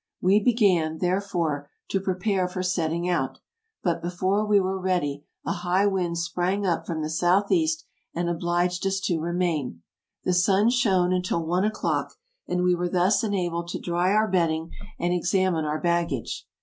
[0.19, 3.37] We began, therefore, to prepare for setting out;
[3.83, 7.85] but before we were ready a high wind sprang up from the south east,
[8.15, 9.83] and obliged us to remain.
[10.23, 12.15] The sun shone until one o'clock,
[12.47, 16.47] and we were thus enabled to dry our bedding and examine our bag gage.